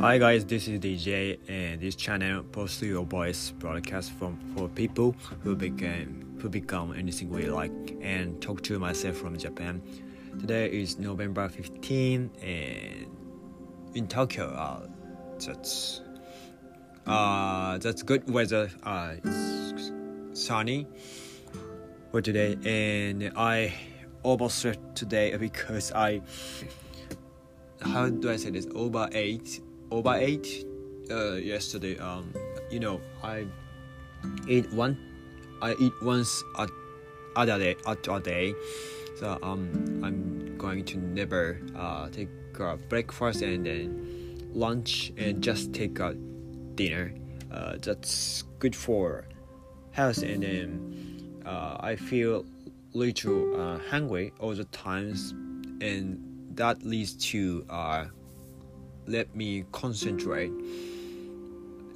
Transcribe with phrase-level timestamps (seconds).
[0.00, 5.14] Hi guys, this is DJ, and this channel posts your voice broadcast from for people
[5.42, 9.82] who became who become anything we like, and talk to myself from Japan.
[10.40, 13.06] Today is November 15, and
[13.94, 14.88] in Tokyo, uh,
[15.38, 16.00] that's
[17.06, 18.70] uh, that's good weather.
[18.82, 19.92] Uh, it's
[20.32, 20.86] sunny
[22.10, 23.74] for today, and I
[24.24, 26.22] overslept today because I
[27.82, 30.64] how do I say this over eight over eight
[31.10, 32.32] uh, yesterday um
[32.70, 33.46] you know I
[34.48, 34.96] eat one
[35.62, 36.68] I eat once a
[37.36, 38.54] other day at a day.
[39.18, 45.72] So um I'm going to never uh, take a breakfast and then lunch and just
[45.72, 46.14] take a
[46.74, 47.14] dinner.
[47.50, 49.26] Uh, that's good for
[49.92, 52.44] health and then uh, I feel
[52.92, 55.32] little uh, hungry all the times
[55.80, 56.20] and
[56.54, 58.06] that leads to uh,
[59.06, 60.52] let me concentrate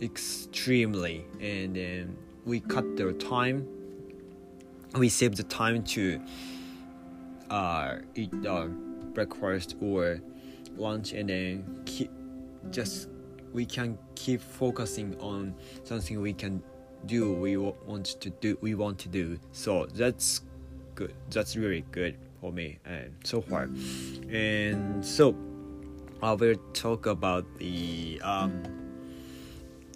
[0.00, 3.66] extremely and then we cut the time.
[4.94, 6.20] We save the time to
[7.50, 8.70] uh, eat the
[9.14, 10.20] breakfast or
[10.76, 12.10] lunch and then keep
[12.70, 13.08] just
[13.52, 16.62] we can keep focusing on something we can
[17.06, 19.38] do we want to do we want to do.
[19.52, 20.42] So that's
[20.94, 21.14] good.
[21.30, 23.68] That's really good for me and so far.
[24.30, 25.34] And so
[26.24, 28.62] I will talk about the um,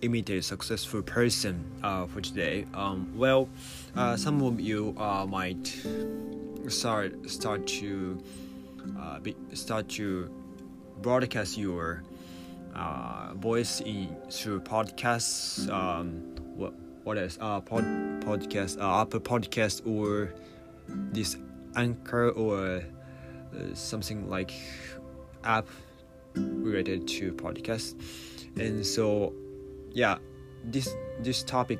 [0.02, 2.66] imitate successful person uh, for today.
[2.74, 3.48] Um, well,
[3.96, 5.74] uh, some of you uh, might
[6.68, 8.22] start start to
[9.00, 10.30] uh, be, start to
[11.00, 12.02] broadcast your
[12.74, 15.66] uh, voice in through podcasts.
[15.70, 17.84] Um, what what is uh, pod,
[18.20, 20.34] podcast uh, Apple podcast or
[21.10, 21.38] this
[21.74, 22.82] Anchor or
[23.56, 24.52] uh, something like
[25.42, 25.66] app
[26.34, 27.94] related to podcast
[28.56, 29.32] and so
[29.92, 30.18] yeah
[30.64, 31.78] this this topic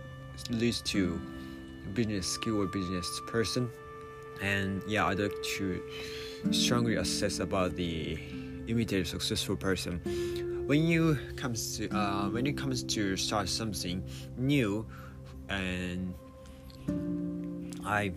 [0.51, 1.21] leads to
[1.95, 3.71] business skill or business person.
[4.41, 5.83] And yeah i'd like to
[6.53, 8.17] strongly assess about the
[8.69, 10.01] imitate successful person.
[10.67, 14.05] When you comes to uh, when it comes to start something
[14.37, 14.87] new
[15.49, 16.15] and
[17.85, 18.13] i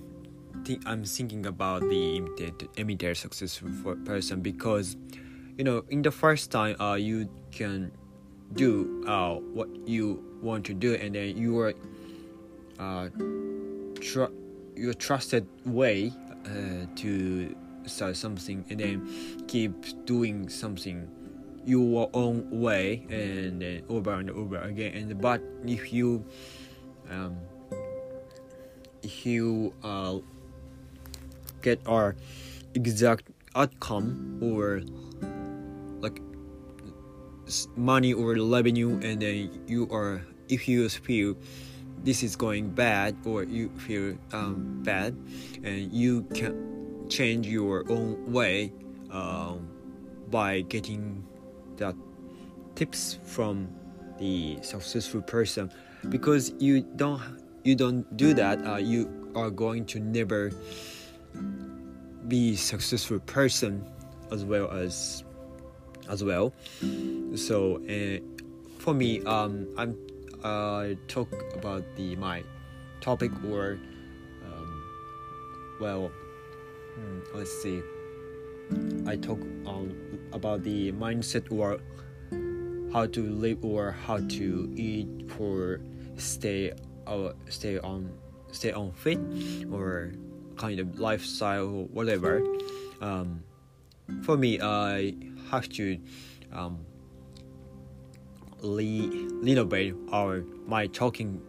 [0.66, 4.98] think i'm thinking about the imitate, imitate successful person because
[5.62, 7.92] you know in the first time uh, you can
[8.56, 11.76] do uh, what you want to do and then you are
[12.80, 13.10] uh,
[14.02, 14.34] tr-
[14.76, 16.12] your trusted way
[16.50, 17.56] uh, to
[17.86, 19.72] start something and then keep
[20.08, 21.08] doing something
[21.64, 24.98] your own way and then over and over again.
[24.98, 26.26] And but if you
[27.12, 27.38] um,
[29.04, 30.18] if you uh,
[31.62, 32.16] get our
[32.74, 34.82] exact outcome or
[36.02, 36.22] like
[37.76, 41.36] money or revenue and then you are if you feel
[42.04, 45.16] this is going bad or you feel um, bad
[45.64, 48.74] and you can change your own way
[49.12, 49.68] um,
[50.30, 51.24] by getting
[51.78, 51.96] the
[52.76, 53.68] tips from
[54.18, 55.72] the successful person.
[56.10, 57.22] Because you don't
[57.64, 60.52] you don't do that uh, you are going to never
[62.28, 63.86] be successful person
[64.32, 65.24] as well as
[66.10, 66.54] as well.
[67.36, 68.20] So uh,
[68.80, 69.98] for me, um, I'm
[70.44, 72.44] I talk about the my
[73.00, 73.78] topic or
[74.46, 74.84] um,
[75.80, 76.12] well,
[76.96, 77.82] hmm, let's see.
[79.06, 79.94] I talk um,
[80.34, 81.80] about the mindset or
[82.94, 85.82] how to live or how to eat for
[86.18, 86.72] stay
[87.08, 88.12] uh, stay on
[88.52, 89.20] stay on fit
[89.72, 90.12] or
[90.58, 92.44] kind of lifestyle or whatever.
[93.02, 93.44] Um,
[94.24, 95.14] for me, I
[95.52, 96.00] have to
[96.54, 96.80] um,
[98.64, 101.42] renovate our my talking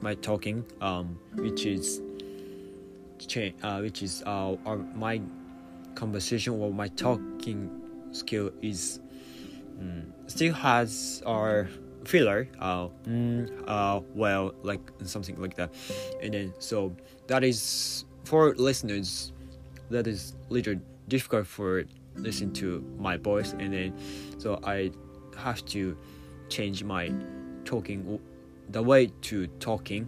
[0.00, 2.00] my talking um, which is
[3.26, 5.20] change uh, which is uh, our, my
[5.94, 7.70] conversation or my talking
[8.12, 9.00] skill is
[9.80, 11.68] um, still has our
[12.04, 15.70] filler uh, mm, uh well like something like that.
[16.22, 16.94] And then so
[17.26, 19.32] that is for listeners
[19.90, 20.76] that is little
[21.08, 21.84] difficult for
[22.16, 23.94] listen to my voice and then
[24.38, 24.90] so i
[25.36, 25.96] have to
[26.48, 27.12] change my
[27.64, 28.18] talking
[28.70, 30.06] the way to talking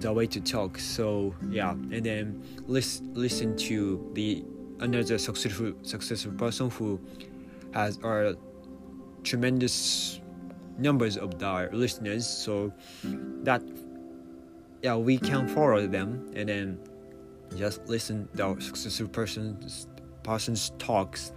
[0.00, 0.78] the way to talk.
[0.78, 4.44] So yeah and then listen listen to the
[4.80, 7.00] another successful successful person who
[7.74, 8.36] has a
[9.24, 10.20] tremendous
[10.78, 12.26] numbers of their listeners.
[12.26, 12.72] So
[13.42, 13.62] that
[14.82, 16.78] yeah we can follow them and then
[17.56, 19.88] just listen the successful person's
[20.28, 21.32] person's talks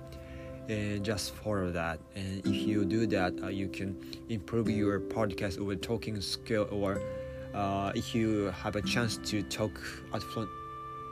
[0.68, 1.98] and just follow that.
[2.14, 3.90] And if you do that uh, you can
[4.28, 7.02] improve your podcast or talking skill or
[7.54, 9.72] uh, if you have a chance to talk
[10.14, 10.50] at front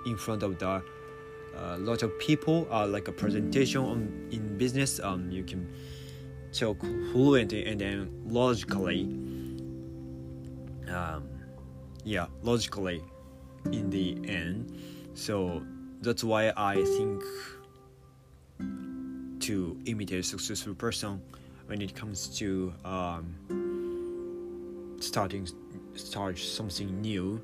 [0.06, 4.00] in front of the uh, lot of people uh, like a presentation on,
[4.32, 5.62] in business um, you can
[6.52, 6.80] talk
[7.12, 9.04] fluently and then logically
[10.94, 11.24] um,
[12.04, 13.02] yeah logically
[13.72, 14.74] in the end.
[15.14, 15.64] So
[16.02, 17.24] that's why i think
[19.50, 21.20] to imitate a successful person
[21.66, 23.34] when it comes to um,
[25.00, 25.48] starting
[25.96, 27.42] start something new.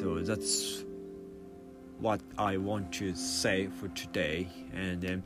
[0.00, 0.82] So that's
[2.00, 4.48] what i want to say for today.
[4.74, 5.22] And um,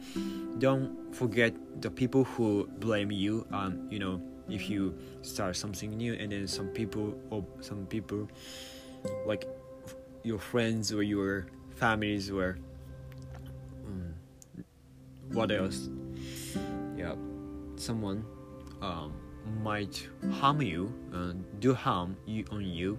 [0.58, 3.46] don't forget the people who blame you.
[3.50, 4.20] Um, you know
[4.50, 8.29] if you start something new and then some people or some people
[9.25, 9.49] like
[10.23, 11.46] your friends or your
[11.76, 12.58] families or
[15.33, 15.89] what else?
[16.97, 17.15] Yeah,
[17.77, 18.25] someone
[18.83, 19.13] um,
[19.63, 22.99] might harm you, uh, do harm you on you,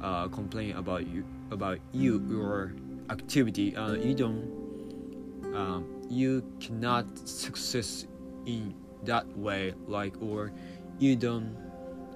[0.00, 2.74] uh, complain about you about you your
[3.10, 3.76] activity.
[3.76, 4.42] Uh, you don't,
[5.54, 8.06] um, you cannot success
[8.46, 8.74] in
[9.04, 10.52] that way, like or
[10.98, 11.56] you don't,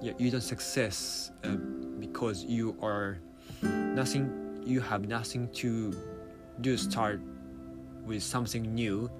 [0.00, 1.56] yeah, you don't success uh,
[2.00, 3.18] because you are
[3.62, 4.62] nothing.
[4.64, 5.94] You have nothing to
[6.60, 6.76] do.
[6.76, 7.20] Start
[8.04, 9.10] with something new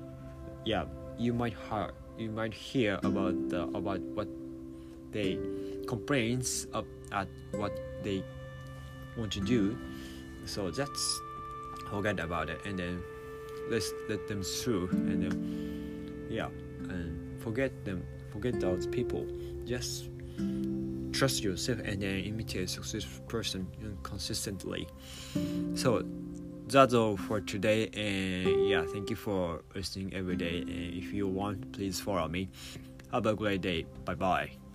[0.66, 0.84] yeah
[1.16, 4.28] you might hear you might hear about the about what
[5.12, 5.38] they
[5.86, 7.72] complains of, at what
[8.02, 8.22] they
[9.16, 9.78] want to do.
[10.44, 10.92] So just
[11.90, 13.02] forget about it and then
[13.70, 16.48] let's let them through and then yeah
[16.90, 19.26] and forget them forget those people.
[19.64, 20.08] Just
[21.12, 23.66] trust yourself and then imitate a successful person
[24.02, 24.88] consistently.
[25.74, 26.04] So
[26.66, 31.28] that's all for today and yeah thank you for listening every day and if you
[31.28, 32.48] want please follow me.
[33.12, 33.86] Have a great day.
[34.04, 34.65] Bye bye